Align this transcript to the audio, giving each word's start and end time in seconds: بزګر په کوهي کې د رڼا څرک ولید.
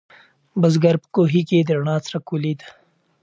بزګر 0.61 0.95
په 1.03 1.07
کوهي 1.15 1.41
کې 1.49 1.57
د 1.67 1.69
رڼا 1.77 1.95
څرک 2.05 2.25
ولید. 2.29 2.61